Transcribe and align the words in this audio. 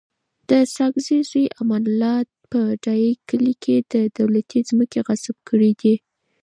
د 0.49 0.51
ساګزی 0.75 1.19
زوی 1.29 1.45
امان 1.59 1.83
الله 1.89 2.17
په 2.51 2.59
ډایی 2.83 3.11
کلی 3.29 3.53
کي 3.63 3.73
دولتي 4.19 4.59
مځکي 4.77 4.99
غصب 5.07 5.35
کړي 5.49 5.71
دي 5.81 5.95